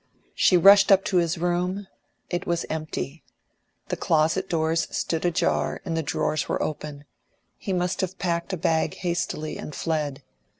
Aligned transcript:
She 0.33 0.57
rushed 0.57 0.91
up 0.91 1.05
to 1.05 1.17
his 1.17 1.37
room; 1.37 1.85
it 2.27 2.47
was 2.47 2.65
empty; 2.71 3.21
the 3.89 3.95
closet 3.95 4.49
doors 4.49 4.87
stood 4.89 5.25
ajar 5.25 5.79
and 5.85 5.95
the 5.95 6.01
drawers 6.01 6.49
were 6.49 6.59
open; 6.59 7.05
he 7.55 7.71
must 7.71 8.01
have 8.01 8.17
packed 8.17 8.51
a 8.51 8.57
bag 8.57 8.95
hastily 8.95 9.59
and 9.59 9.75
fled. 9.75 10.23